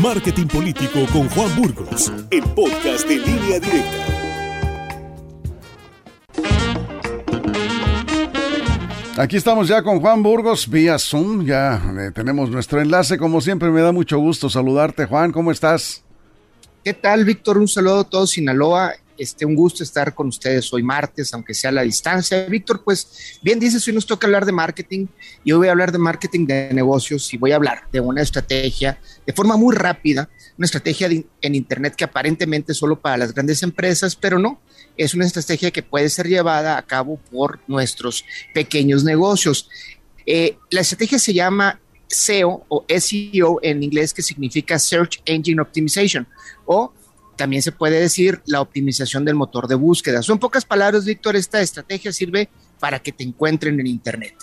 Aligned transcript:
Marketing 0.00 0.46
Político 0.46 1.06
con 1.12 1.28
Juan 1.28 1.54
Burgos, 1.54 2.10
el 2.30 2.42
podcast 2.54 3.06
de 3.06 3.16
línea 3.16 3.60
directa. 3.60 4.06
Aquí 9.18 9.36
estamos 9.36 9.68
ya 9.68 9.82
con 9.82 10.00
Juan 10.00 10.22
Burgos 10.22 10.68
vía 10.68 10.98
Zoom, 10.98 11.44
ya 11.44 11.82
eh, 11.98 12.10
tenemos 12.14 12.48
nuestro 12.48 12.80
enlace, 12.80 13.18
como 13.18 13.42
siempre 13.42 13.70
me 13.70 13.82
da 13.82 13.92
mucho 13.92 14.18
gusto 14.18 14.48
saludarte 14.48 15.04
Juan, 15.04 15.30
¿cómo 15.30 15.52
estás? 15.52 16.02
¿Qué 16.82 16.94
tal 16.94 17.24
Víctor? 17.26 17.58
Un 17.58 17.68
saludo 17.68 18.00
a 18.00 18.04
todos 18.04 18.30
Sinaloa 18.30 18.94
este, 19.18 19.44
un 19.44 19.54
gusto 19.54 19.82
estar 19.82 20.14
con 20.14 20.28
ustedes 20.28 20.72
hoy 20.72 20.82
martes, 20.82 21.32
aunque 21.34 21.54
sea 21.54 21.70
a 21.70 21.72
la 21.72 21.82
distancia. 21.82 22.44
Víctor, 22.46 22.82
pues 22.84 23.38
bien 23.42 23.58
dices, 23.58 23.86
hoy 23.86 23.94
nos 23.94 24.06
toca 24.06 24.26
hablar 24.26 24.46
de 24.46 24.52
marketing 24.52 25.06
y 25.44 25.52
hoy 25.52 25.58
voy 25.58 25.68
a 25.68 25.72
hablar 25.72 25.92
de 25.92 25.98
marketing 25.98 26.46
de 26.46 26.72
negocios 26.72 27.32
y 27.32 27.36
voy 27.36 27.52
a 27.52 27.56
hablar 27.56 27.84
de 27.92 28.00
una 28.00 28.22
estrategia 28.22 28.98
de 29.26 29.32
forma 29.32 29.56
muy 29.56 29.74
rápida, 29.74 30.28
una 30.58 30.66
estrategia 30.66 31.08
en 31.40 31.54
Internet 31.54 31.94
que 31.94 32.04
aparentemente 32.04 32.72
es 32.72 32.78
solo 32.78 33.00
para 33.00 33.16
las 33.16 33.32
grandes 33.32 33.62
empresas, 33.62 34.16
pero 34.16 34.38
no, 34.38 34.60
es 34.96 35.14
una 35.14 35.26
estrategia 35.26 35.70
que 35.70 35.82
puede 35.82 36.08
ser 36.08 36.28
llevada 36.28 36.76
a 36.76 36.82
cabo 36.82 37.18
por 37.30 37.60
nuestros 37.66 38.24
pequeños 38.52 39.04
negocios. 39.04 39.68
Eh, 40.26 40.56
la 40.70 40.82
estrategia 40.82 41.18
se 41.18 41.32
llama 41.32 41.80
SEO 42.12 42.64
o 42.68 42.84
SEO 42.88 43.58
en 43.62 43.82
inglés, 43.82 44.12
que 44.12 44.22
significa 44.22 44.78
Search 44.78 45.20
Engine 45.24 45.60
Optimization, 45.60 46.26
o 46.66 46.92
también 47.36 47.62
se 47.62 47.72
puede 47.72 48.00
decir 48.00 48.40
la 48.46 48.60
optimización 48.60 49.24
del 49.24 49.34
motor 49.34 49.68
de 49.68 49.74
búsqueda. 49.74 50.22
Son 50.22 50.38
pocas 50.38 50.64
palabras, 50.64 51.04
Víctor, 51.04 51.36
esta 51.36 51.60
estrategia 51.60 52.12
sirve 52.12 52.48
para 52.78 52.98
que 52.98 53.12
te 53.12 53.24
encuentren 53.24 53.78
en 53.78 53.86
Internet. 53.86 54.34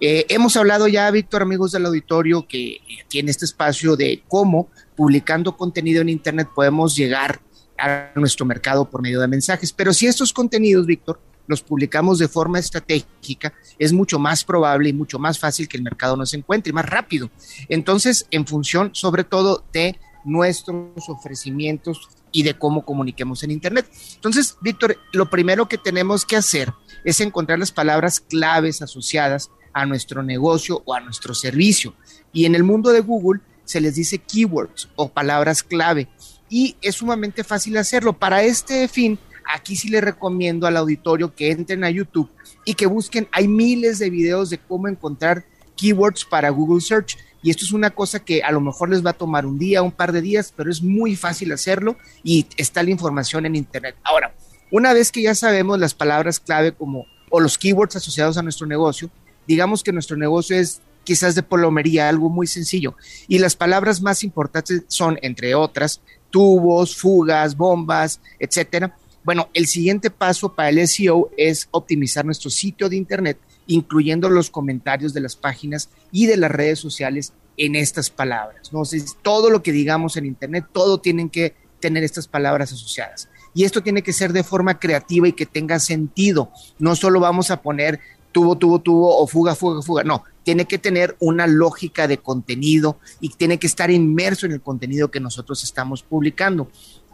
Eh, 0.00 0.26
hemos 0.28 0.56
hablado 0.56 0.88
ya, 0.88 1.10
Víctor, 1.10 1.42
amigos 1.42 1.72
del 1.72 1.86
auditorio, 1.86 2.46
que 2.46 2.80
aquí 3.04 3.20
en 3.20 3.28
este 3.28 3.44
espacio 3.44 3.96
de 3.96 4.22
cómo 4.28 4.68
publicando 4.96 5.56
contenido 5.56 6.02
en 6.02 6.08
Internet 6.08 6.48
podemos 6.54 6.96
llegar 6.96 7.40
a 7.78 8.10
nuestro 8.14 8.46
mercado 8.46 8.88
por 8.88 9.02
medio 9.02 9.20
de 9.20 9.28
mensajes. 9.28 9.72
Pero 9.72 9.92
si 9.92 10.06
estos 10.06 10.32
contenidos, 10.32 10.86
Víctor, 10.86 11.20
los 11.46 11.62
publicamos 11.62 12.18
de 12.18 12.28
forma 12.28 12.58
estratégica, 12.58 13.52
es 13.78 13.92
mucho 13.92 14.18
más 14.18 14.44
probable 14.44 14.88
y 14.88 14.92
mucho 14.92 15.18
más 15.18 15.38
fácil 15.38 15.68
que 15.68 15.76
el 15.76 15.82
mercado 15.82 16.16
nos 16.16 16.34
encuentre, 16.34 16.72
más 16.72 16.86
rápido. 16.86 17.30
Entonces, 17.68 18.26
en 18.30 18.46
función 18.46 18.90
sobre 18.94 19.24
todo 19.24 19.64
de 19.72 19.98
nuestros 20.24 21.08
ofrecimientos 21.08 22.08
y 22.34 22.42
de 22.42 22.58
cómo 22.58 22.84
comuniquemos 22.84 23.44
en 23.44 23.52
Internet. 23.52 23.88
Entonces, 24.16 24.56
Víctor, 24.60 24.98
lo 25.12 25.30
primero 25.30 25.68
que 25.68 25.78
tenemos 25.78 26.26
que 26.26 26.36
hacer 26.36 26.74
es 27.04 27.20
encontrar 27.20 27.60
las 27.60 27.70
palabras 27.70 28.18
claves 28.18 28.82
asociadas 28.82 29.52
a 29.72 29.86
nuestro 29.86 30.24
negocio 30.24 30.82
o 30.84 30.94
a 30.94 31.00
nuestro 31.00 31.32
servicio. 31.32 31.94
Y 32.32 32.44
en 32.44 32.56
el 32.56 32.64
mundo 32.64 32.90
de 32.90 33.00
Google 33.00 33.40
se 33.64 33.80
les 33.80 33.94
dice 33.94 34.18
keywords 34.18 34.88
o 34.96 35.08
palabras 35.08 35.62
clave. 35.62 36.08
Y 36.50 36.76
es 36.82 36.96
sumamente 36.96 37.44
fácil 37.44 37.76
hacerlo. 37.76 38.18
Para 38.18 38.42
este 38.42 38.88
fin, 38.88 39.16
aquí 39.46 39.76
sí 39.76 39.88
le 39.88 40.00
recomiendo 40.00 40.66
al 40.66 40.76
auditorio 40.76 41.36
que 41.36 41.52
entren 41.52 41.84
a 41.84 41.90
YouTube 41.90 42.30
y 42.64 42.74
que 42.74 42.86
busquen, 42.86 43.28
hay 43.30 43.46
miles 43.46 44.00
de 44.00 44.10
videos 44.10 44.50
de 44.50 44.58
cómo 44.58 44.88
encontrar 44.88 45.44
keywords 45.76 46.24
para 46.24 46.50
Google 46.50 46.80
Search. 46.80 47.16
Y 47.44 47.50
esto 47.50 47.66
es 47.66 47.72
una 47.72 47.90
cosa 47.90 48.24
que 48.24 48.42
a 48.42 48.50
lo 48.50 48.62
mejor 48.62 48.88
les 48.88 49.04
va 49.04 49.10
a 49.10 49.12
tomar 49.12 49.44
un 49.44 49.58
día, 49.58 49.82
un 49.82 49.92
par 49.92 50.12
de 50.12 50.22
días, 50.22 50.54
pero 50.56 50.70
es 50.70 50.82
muy 50.82 51.14
fácil 51.14 51.52
hacerlo 51.52 51.98
y 52.22 52.46
está 52.56 52.82
la 52.82 52.88
información 52.88 53.44
en 53.44 53.54
Internet. 53.54 53.96
Ahora, 54.02 54.34
una 54.70 54.94
vez 54.94 55.12
que 55.12 55.20
ya 55.20 55.34
sabemos 55.34 55.78
las 55.78 55.92
palabras 55.92 56.40
clave 56.40 56.72
como 56.72 57.04
o 57.28 57.40
los 57.40 57.58
keywords 57.58 57.96
asociados 57.96 58.38
a 58.38 58.42
nuestro 58.42 58.66
negocio, 58.66 59.10
digamos 59.46 59.82
que 59.84 59.92
nuestro 59.92 60.16
negocio 60.16 60.56
es 60.56 60.80
quizás 61.04 61.34
de 61.34 61.42
plomería, 61.42 62.08
algo 62.08 62.30
muy 62.30 62.46
sencillo. 62.46 62.94
Y 63.28 63.38
las 63.38 63.56
palabras 63.56 64.00
más 64.00 64.24
importantes 64.24 64.84
son, 64.88 65.18
entre 65.20 65.54
otras, 65.54 66.00
tubos, 66.30 66.96
fugas, 66.96 67.58
bombas, 67.58 68.20
etcétera. 68.38 68.96
Bueno, 69.22 69.50
el 69.52 69.66
siguiente 69.66 70.08
paso 70.08 70.54
para 70.54 70.70
el 70.70 70.88
SEO 70.88 71.30
es 71.36 71.68
optimizar 71.72 72.24
nuestro 72.24 72.48
sitio 72.48 72.88
de 72.88 72.96
Internet 72.96 73.36
incluyendo 73.66 74.28
los 74.28 74.50
comentarios 74.50 75.14
de 75.14 75.20
las 75.20 75.36
páginas 75.36 75.90
y 76.12 76.26
de 76.26 76.36
las 76.36 76.50
redes 76.50 76.78
sociales 76.78 77.32
en 77.56 77.76
estas 77.76 78.10
palabras. 78.10 78.72
¿no? 78.72 78.82
todo 79.22 79.50
lo 79.50 79.62
que 79.62 79.72
digamos 79.72 80.16
en 80.16 80.26
Internet, 80.26 80.66
todo 80.72 80.98
tienen 80.98 81.30
que 81.30 81.54
tener 81.80 82.02
estas 82.02 82.28
palabras 82.28 82.72
asociadas. 82.72 83.28
Y 83.54 83.64
esto 83.64 83.82
tiene 83.82 84.02
que 84.02 84.12
ser 84.12 84.32
de 84.32 84.42
forma 84.42 84.80
creativa 84.80 85.28
y 85.28 85.32
que 85.32 85.46
tenga 85.46 85.78
sentido. 85.78 86.50
No 86.78 86.96
solo 86.96 87.20
vamos 87.20 87.50
a 87.50 87.62
poner 87.62 88.00
tubo, 88.32 88.58
tubo, 88.58 88.80
tubo 88.80 89.16
o 89.16 89.26
fuga, 89.28 89.54
fuga, 89.54 89.80
fuga. 89.80 90.02
No, 90.02 90.24
tiene 90.42 90.64
que 90.64 90.78
tener 90.78 91.16
una 91.20 91.46
lógica 91.46 92.08
de 92.08 92.18
contenido 92.18 92.98
y 93.20 93.28
tiene 93.28 93.58
que 93.58 93.68
estar 93.68 93.90
inmerso 93.90 94.46
en 94.46 94.52
el 94.52 94.60
contenido 94.60 95.10
que 95.10 95.20
nosotros 95.20 95.62
estamos 95.62 96.02
publicando. 96.02 96.68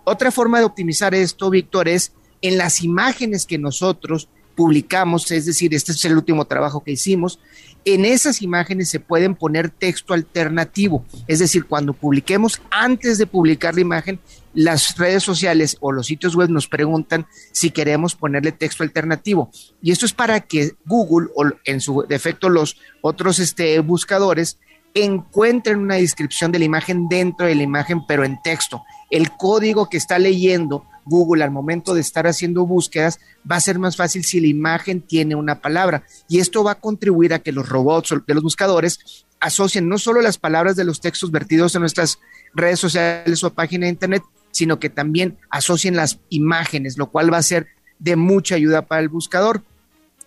Otra 0.04 0.30
forma 0.30 0.58
de 0.58 0.64
optimizar 0.64 1.14
esto, 1.14 1.50
Víctor, 1.50 1.88
es 1.88 2.12
en 2.40 2.56
las 2.56 2.82
imágenes 2.82 3.44
que 3.44 3.58
nosotros 3.58 4.28
publicamos, 4.60 5.30
es 5.30 5.46
decir, 5.46 5.72
este 5.72 5.92
es 5.92 6.04
el 6.04 6.18
último 6.18 6.44
trabajo 6.44 6.84
que 6.84 6.92
hicimos, 6.92 7.38
en 7.86 8.04
esas 8.04 8.42
imágenes 8.42 8.90
se 8.90 9.00
pueden 9.00 9.34
poner 9.34 9.70
texto 9.70 10.12
alternativo, 10.12 11.02
es 11.26 11.38
decir, 11.38 11.64
cuando 11.64 11.94
publiquemos, 11.94 12.60
antes 12.70 13.16
de 13.16 13.26
publicar 13.26 13.74
la 13.74 13.80
imagen, 13.80 14.20
las 14.52 14.98
redes 14.98 15.22
sociales 15.22 15.78
o 15.80 15.92
los 15.92 16.08
sitios 16.08 16.36
web 16.36 16.50
nos 16.50 16.68
preguntan 16.68 17.26
si 17.52 17.70
queremos 17.70 18.14
ponerle 18.14 18.52
texto 18.52 18.82
alternativo. 18.82 19.50
Y 19.80 19.92
esto 19.92 20.04
es 20.04 20.12
para 20.12 20.40
que 20.40 20.72
Google 20.84 21.30
o 21.34 21.44
en 21.64 21.80
su 21.80 22.04
defecto 22.06 22.50
los 22.50 22.76
otros 23.00 23.38
este, 23.38 23.78
buscadores 23.78 24.58
encuentren 24.92 25.78
una 25.78 25.94
descripción 25.94 26.52
de 26.52 26.58
la 26.58 26.66
imagen 26.66 27.08
dentro 27.08 27.46
de 27.46 27.54
la 27.54 27.62
imagen, 27.62 28.04
pero 28.06 28.24
en 28.24 28.42
texto. 28.42 28.82
El 29.08 29.30
código 29.30 29.88
que 29.88 29.96
está 29.96 30.18
leyendo 30.18 30.84
Google 31.10 31.44
al 31.44 31.50
momento 31.50 31.92
de 31.92 32.00
estar 32.00 32.26
haciendo 32.26 32.64
búsquedas 32.64 33.18
va 33.50 33.56
a 33.56 33.60
ser 33.60 33.78
más 33.78 33.96
fácil 33.96 34.24
si 34.24 34.40
la 34.40 34.46
imagen 34.46 35.02
tiene 35.02 35.34
una 35.34 35.60
palabra. 35.60 36.04
Y 36.28 36.38
esto 36.38 36.64
va 36.64 36.72
a 36.72 36.80
contribuir 36.80 37.34
a 37.34 37.40
que 37.40 37.52
los 37.52 37.68
robots 37.68 38.14
de 38.26 38.34
los 38.34 38.42
buscadores 38.42 39.26
asocien 39.40 39.88
no 39.88 39.98
solo 39.98 40.22
las 40.22 40.38
palabras 40.38 40.76
de 40.76 40.84
los 40.84 41.00
textos 41.00 41.30
vertidos 41.30 41.74
en 41.74 41.80
nuestras 41.80 42.20
redes 42.54 42.78
sociales 42.78 43.42
o 43.42 43.52
página 43.52 43.86
de 43.86 43.90
internet, 43.90 44.22
sino 44.52 44.78
que 44.78 44.88
también 44.88 45.36
asocien 45.50 45.96
las 45.96 46.20
imágenes, 46.28 46.96
lo 46.96 47.10
cual 47.10 47.32
va 47.32 47.38
a 47.38 47.42
ser 47.42 47.66
de 47.98 48.16
mucha 48.16 48.54
ayuda 48.54 48.86
para 48.86 49.02
el 49.02 49.08
buscador. 49.08 49.62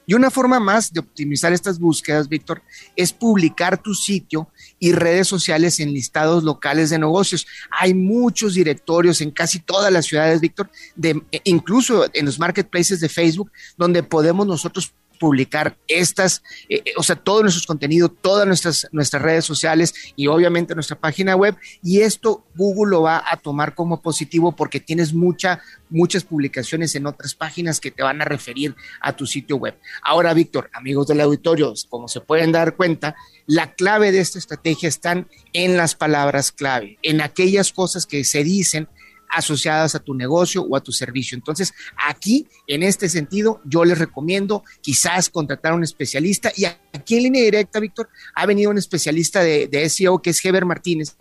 Y 0.05 0.13
una 0.13 0.29
forma 0.29 0.59
más 0.59 0.91
de 0.91 0.99
optimizar 0.99 1.53
estas 1.53 1.79
búsquedas, 1.79 2.27
Víctor, 2.27 2.61
es 2.95 3.13
publicar 3.13 3.81
tu 3.81 3.93
sitio 3.93 4.49
y 4.79 4.91
redes 4.91 5.27
sociales 5.27 5.79
en 5.79 5.93
listados 5.93 6.43
locales 6.43 6.89
de 6.89 6.99
negocios. 6.99 7.47
Hay 7.71 7.93
muchos 7.93 8.53
directorios 8.53 9.21
en 9.21 9.31
casi 9.31 9.59
todas 9.59 9.91
las 9.93 10.05
ciudades, 10.05 10.41
Víctor, 10.41 10.69
de, 10.95 11.21
incluso 11.45 12.05
en 12.13 12.25
los 12.25 12.39
marketplaces 12.39 12.99
de 12.99 13.09
Facebook, 13.09 13.51
donde 13.77 14.03
podemos 14.03 14.45
nosotros 14.45 14.93
publicar 15.23 15.77
estas, 15.87 16.43
eh, 16.67 16.81
eh, 16.83 16.91
o 16.97 17.01
sea, 17.01 17.15
todo 17.15 17.43
nuestro 17.43 17.65
contenido, 17.65 18.09
todas 18.09 18.45
nuestras, 18.45 18.89
nuestras 18.91 19.21
redes 19.21 19.45
sociales 19.45 19.93
y 20.17 20.27
obviamente 20.27 20.75
nuestra 20.75 20.99
página 20.99 21.33
web. 21.37 21.55
Y 21.81 22.01
esto 22.01 22.43
Google 22.55 22.91
lo 22.91 23.03
va 23.03 23.23
a 23.25 23.37
tomar 23.37 23.73
como 23.73 24.01
positivo 24.01 24.53
porque 24.53 24.81
tienes 24.81 25.13
mucha, 25.13 25.61
muchas 25.89 26.25
publicaciones 26.25 26.93
en 26.95 27.07
otras 27.07 27.35
páginas 27.35 27.79
que 27.79 27.89
te 27.89 28.03
van 28.03 28.21
a 28.21 28.25
referir 28.25 28.75
a 28.99 29.13
tu 29.15 29.25
sitio 29.25 29.55
web. 29.55 29.77
Ahora, 30.01 30.33
Víctor, 30.33 30.69
amigos 30.73 31.07
del 31.07 31.21
auditorio, 31.21 31.73
como 31.87 32.09
se 32.09 32.19
pueden 32.19 32.51
dar 32.51 32.75
cuenta, 32.75 33.15
la 33.47 33.75
clave 33.75 34.11
de 34.11 34.19
esta 34.19 34.39
estrategia 34.39 34.89
están 34.89 35.29
en 35.53 35.77
las 35.77 35.95
palabras 35.95 36.51
clave, 36.51 36.97
en 37.01 37.21
aquellas 37.21 37.71
cosas 37.71 38.05
que 38.05 38.25
se 38.25 38.43
dicen 38.43 38.89
asociadas 39.33 39.95
a 39.95 39.99
tu 39.99 40.13
negocio 40.13 40.63
o 40.63 40.75
a 40.75 40.81
tu 40.81 40.91
servicio. 40.91 41.35
Entonces, 41.35 41.73
aquí, 42.07 42.47
en 42.67 42.83
este 42.83 43.09
sentido, 43.09 43.61
yo 43.65 43.85
les 43.85 43.97
recomiendo 43.97 44.63
quizás 44.81 45.29
contratar 45.29 45.73
a 45.73 45.75
un 45.75 45.83
especialista. 45.83 46.51
Y 46.55 46.65
aquí 46.65 47.17
en 47.17 47.23
línea 47.23 47.43
directa, 47.43 47.79
Víctor, 47.79 48.09
ha 48.35 48.45
venido 48.45 48.71
un 48.71 48.77
especialista 48.77 49.41
de, 49.41 49.89
SEO 49.89 50.21
que 50.21 50.29
es 50.29 50.43
Heber 50.43 50.65
Martínez. 50.65 51.17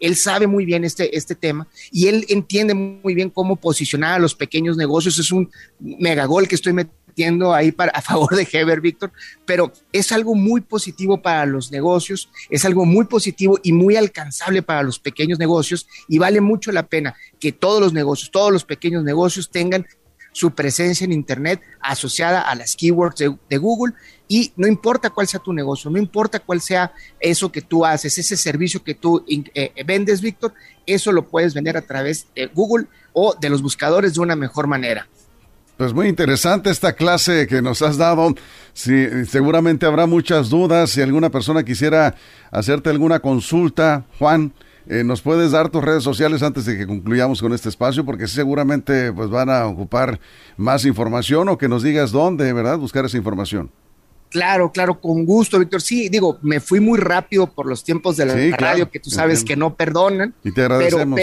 Él 0.00 0.16
sabe 0.16 0.46
muy 0.46 0.64
bien 0.64 0.84
este, 0.84 1.16
este 1.16 1.34
tema 1.34 1.68
y 1.90 2.08
él 2.08 2.24
entiende 2.28 2.74
muy 2.74 3.14
bien 3.14 3.30
cómo 3.30 3.56
posicionar 3.56 4.14
a 4.14 4.18
los 4.18 4.34
pequeños 4.34 4.76
negocios. 4.76 5.18
Es 5.18 5.32
un 5.32 5.50
megagol 5.80 6.48
que 6.48 6.54
estoy 6.54 6.72
metiendo 6.72 7.05
ahí 7.54 7.72
para, 7.72 7.92
a 7.92 8.02
favor 8.02 8.34
de 8.36 8.46
Heber, 8.50 8.80
Víctor, 8.80 9.10
pero 9.44 9.72
es 9.92 10.12
algo 10.12 10.34
muy 10.34 10.60
positivo 10.60 11.22
para 11.22 11.46
los 11.46 11.72
negocios, 11.72 12.28
es 12.50 12.64
algo 12.64 12.84
muy 12.84 13.06
positivo 13.06 13.58
y 13.62 13.72
muy 13.72 13.96
alcanzable 13.96 14.62
para 14.62 14.82
los 14.82 14.98
pequeños 14.98 15.38
negocios 15.38 15.86
y 16.08 16.18
vale 16.18 16.40
mucho 16.40 16.72
la 16.72 16.86
pena 16.86 17.14
que 17.40 17.52
todos 17.52 17.80
los 17.80 17.92
negocios, 17.92 18.30
todos 18.30 18.52
los 18.52 18.64
pequeños 18.64 19.02
negocios 19.02 19.50
tengan 19.50 19.86
su 20.32 20.50
presencia 20.50 21.06
en 21.06 21.12
Internet 21.12 21.62
asociada 21.80 22.42
a 22.42 22.54
las 22.54 22.76
keywords 22.76 23.16
de, 23.48 23.56
Google 23.56 23.94
y 24.28 24.52
no 24.56 24.66
importa 24.66 25.08
cuál 25.08 25.26
sea 25.26 25.40
tu 25.40 25.54
negocio, 25.54 25.90
no 25.90 25.96
importa 25.96 26.40
cuál 26.40 26.60
sea 26.60 26.92
eso 27.18 27.50
que 27.50 27.62
tú 27.62 27.86
haces, 27.86 28.18
ese 28.18 28.36
servicio 28.36 28.84
que 28.84 28.94
tú 28.94 29.24
eh, 29.26 29.72
vendes, 29.86 30.20
Víctor, 30.20 30.52
eso 30.84 31.10
lo 31.10 31.26
puedes 31.26 31.54
vender 31.54 31.78
a 31.78 31.86
través 31.86 32.26
de 32.34 32.48
Google 32.48 32.86
o 33.14 33.34
de 33.40 33.48
los 33.48 33.62
buscadores 33.62 34.12
de 34.12 34.20
una 34.20 34.36
mejor 34.36 34.66
manera. 34.66 35.08
Pues 35.76 35.92
muy 35.92 36.08
interesante 36.08 36.70
esta 36.70 36.94
clase 36.94 37.46
que 37.46 37.60
nos 37.60 37.82
has 37.82 37.98
dado. 37.98 38.34
Sí, 38.72 39.06
seguramente 39.28 39.84
habrá 39.84 40.06
muchas 40.06 40.48
dudas. 40.48 40.90
Si 40.90 41.02
alguna 41.02 41.30
persona 41.30 41.64
quisiera 41.64 42.14
hacerte 42.50 42.88
alguna 42.88 43.20
consulta, 43.20 44.06
Juan, 44.18 44.54
eh, 44.88 45.04
¿nos 45.04 45.20
puedes 45.20 45.50
dar 45.50 45.68
tus 45.68 45.84
redes 45.84 46.02
sociales 46.02 46.42
antes 46.42 46.64
de 46.64 46.78
que 46.78 46.86
concluyamos 46.86 47.42
con 47.42 47.52
este 47.52 47.68
espacio? 47.68 48.06
Porque 48.06 48.26
seguramente 48.26 49.12
pues 49.12 49.28
van 49.28 49.50
a 49.50 49.66
ocupar 49.66 50.18
más 50.56 50.86
información 50.86 51.48
o 51.50 51.58
que 51.58 51.68
nos 51.68 51.82
digas 51.82 52.10
dónde, 52.10 52.52
¿verdad? 52.54 52.78
Buscar 52.78 53.04
esa 53.04 53.18
información. 53.18 53.70
Claro, 54.30 54.72
claro, 54.72 55.00
con 55.00 55.24
gusto, 55.24 55.58
Víctor. 55.58 55.82
Sí, 55.82 56.08
digo, 56.08 56.38
me 56.42 56.60
fui 56.60 56.80
muy 56.80 56.98
rápido 56.98 57.46
por 57.48 57.66
los 57.66 57.84
tiempos 57.84 58.16
de 58.16 58.26
la 58.26 58.56
radio 58.56 58.90
que 58.90 58.98
tú 58.98 59.10
sabes 59.10 59.44
que 59.44 59.56
no 59.56 59.74
perdonan. 59.74 60.34
Y 60.42 60.52
te 60.52 60.62
agradecemos. 60.62 61.20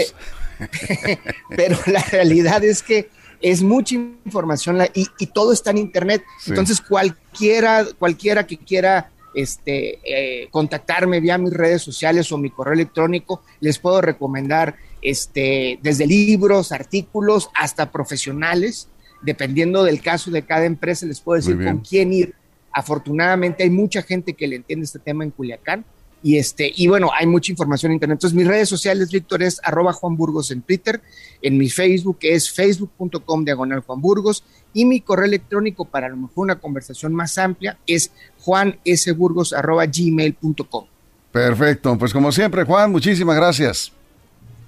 Pero, 1.48 1.78
la 1.86 2.02
realidad 2.02 2.62
es 2.64 2.82
que 2.82 3.08
es 3.40 3.62
mucha 3.62 3.94
información 3.94 4.78
y, 4.94 5.06
y 5.18 5.26
todo 5.26 5.52
está 5.52 5.70
en 5.70 5.78
internet. 5.78 6.22
Entonces, 6.46 6.80
cualquiera, 6.80 7.84
cualquiera 7.98 8.46
que 8.46 8.58
quiera 8.58 9.10
este, 9.34 9.98
eh, 10.04 10.48
contactarme 10.50 11.20
vía 11.20 11.38
mis 11.38 11.52
redes 11.52 11.82
sociales 11.82 12.30
o 12.32 12.38
mi 12.38 12.50
correo 12.50 12.74
electrónico, 12.74 13.42
les 13.60 13.78
puedo 13.78 14.00
recomendar 14.00 14.76
este, 15.02 15.78
desde 15.82 16.06
libros, 16.06 16.72
artículos, 16.72 17.50
hasta 17.54 17.90
profesionales. 17.90 18.88
Dependiendo 19.22 19.84
del 19.84 20.02
caso 20.02 20.30
de 20.30 20.42
cada 20.42 20.66
empresa, 20.66 21.06
les 21.06 21.20
puedo 21.20 21.36
decir 21.36 21.62
con 21.64 21.78
quién 21.78 22.12
ir 22.12 22.34
Afortunadamente 22.74 23.62
hay 23.62 23.70
mucha 23.70 24.02
gente 24.02 24.34
que 24.34 24.48
le 24.48 24.56
entiende 24.56 24.84
este 24.84 24.98
tema 24.98 25.22
en 25.22 25.30
Culiacán 25.30 25.84
y 26.24 26.38
este 26.38 26.72
y 26.74 26.88
bueno, 26.88 27.10
hay 27.14 27.26
mucha 27.26 27.52
información 27.52 27.92
en 27.92 27.96
internet. 27.96 28.16
Entonces 28.16 28.34
mis 28.34 28.48
redes 28.48 28.66
sociales, 28.66 29.12
Víctor, 29.12 29.42
es 29.42 29.60
arroba 29.62 29.92
Juan 29.92 30.16
Burgos 30.16 30.50
en 30.50 30.62
Twitter, 30.62 31.02
en 31.42 31.58
mi 31.58 31.68
Facebook 31.68 32.16
es 32.22 32.50
facebook.com 32.50 33.44
diagonal 33.44 33.80
Juan 33.80 34.00
Burgos 34.00 34.42
y 34.72 34.86
mi 34.86 35.02
correo 35.02 35.26
electrónico 35.26 35.84
para 35.84 36.06
a 36.06 36.10
lo 36.10 36.16
mejor 36.16 36.44
una 36.44 36.58
conversación 36.58 37.14
más 37.14 37.36
amplia 37.36 37.76
es 37.86 38.10
juansburgos 38.40 39.52
arroba 39.52 39.84
gmail.com. 39.84 40.86
Perfecto, 41.30 41.98
pues 41.98 42.12
como 42.12 42.32
siempre, 42.32 42.64
Juan, 42.64 42.90
muchísimas 42.90 43.36
gracias. 43.36 43.92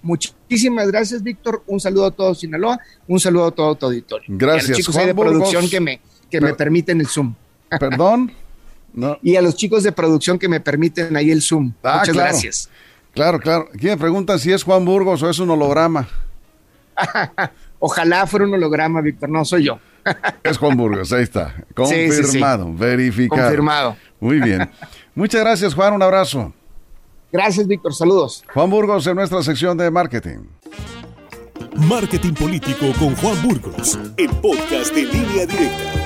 Muchísimas 0.02 0.88
gracias, 0.88 1.22
Víctor. 1.22 1.62
Un 1.66 1.80
saludo 1.80 2.04
a 2.04 2.10
todos 2.10 2.40
Sinaloa, 2.40 2.78
un 3.08 3.18
saludo 3.18 3.46
a 3.46 3.50
todo 3.52 3.74
tu 3.76 3.86
auditorio. 3.86 4.26
Gracias. 4.28 4.68
Y 4.68 4.72
a 4.72 4.76
los 4.76 4.86
chicos 4.86 5.06
de 5.06 5.14
producción 5.14 5.70
que 5.70 5.80
me, 5.80 6.00
que 6.30 6.38
me 6.38 6.52
permiten 6.52 7.00
el 7.00 7.06
Zoom. 7.06 7.34
Perdón. 7.80 8.30
Y 9.22 9.36
a 9.36 9.42
los 9.42 9.56
chicos 9.56 9.82
de 9.82 9.92
producción 9.92 10.38
que 10.38 10.48
me 10.48 10.60
permiten 10.60 11.16
ahí 11.16 11.30
el 11.30 11.42
Zoom. 11.42 11.72
Ah, 11.82 11.98
Muchas 12.00 12.16
gracias. 12.16 12.70
Claro, 13.12 13.38
claro. 13.38 13.68
Aquí 13.74 13.86
me 13.86 13.96
preguntan 13.96 14.38
si 14.38 14.52
es 14.52 14.62
Juan 14.62 14.84
Burgos 14.84 15.22
o 15.22 15.30
es 15.30 15.38
un 15.38 15.50
holograma. 15.50 16.08
Ojalá 17.78 18.26
fuera 18.26 18.46
un 18.46 18.54
holograma, 18.54 19.00
Víctor. 19.00 19.28
No, 19.28 19.44
soy 19.44 19.64
yo. 19.64 19.78
es 20.42 20.58
Juan 20.58 20.76
Burgos, 20.76 21.12
ahí 21.12 21.22
está. 21.22 21.54
Confirmado, 21.74 22.72
verificado. 22.72 23.42
Confirmado. 23.42 23.96
Muy 24.20 24.40
bien. 24.40 24.70
Muchas 25.14 25.40
gracias, 25.40 25.74
Juan. 25.74 25.94
Un 25.94 26.02
abrazo. 26.02 26.52
Gracias, 27.32 27.66
Víctor. 27.66 27.94
Saludos. 27.94 28.44
Juan 28.52 28.70
Burgos 28.70 29.06
en 29.06 29.16
nuestra 29.16 29.42
sección 29.42 29.76
de 29.76 29.90
marketing. 29.90 30.38
Marketing 31.76 32.32
político 32.32 32.86
con 32.98 33.14
Juan 33.16 33.42
Burgos, 33.42 33.98
el 34.16 34.30
podcast 34.30 34.94
de 34.94 35.04
línea 35.04 35.46
directa. 35.46 36.05